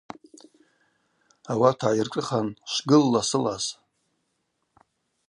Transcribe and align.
Ауат 1.51 1.75
гӏайыршӏыхан– 1.81 2.47
Швгыл 2.71 3.03
ласылас. 3.13 3.65